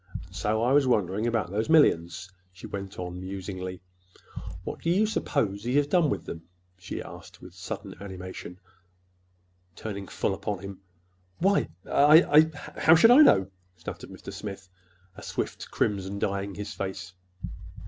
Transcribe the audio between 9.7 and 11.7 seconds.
turning full upon him. "Why,